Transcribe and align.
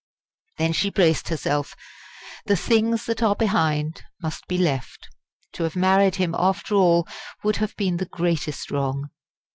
Then 0.57 0.73
she 0.73 0.89
braced 0.89 1.29
herself. 1.29 1.75
The 2.47 2.55
"things 2.57 3.05
that 3.05 3.21
are 3.21 3.35
behind" 3.35 4.01
must 4.19 4.47
be 4.47 4.57
left. 4.57 5.07
To 5.53 5.61
have 5.63 5.75
married 5.75 6.15
him 6.15 6.33
after 6.39 6.73
all 6.73 7.07
would 7.43 7.57
have 7.57 7.75
been 7.75 7.97
the 7.97 8.05
greatest 8.07 8.71
wrong. 8.71 9.11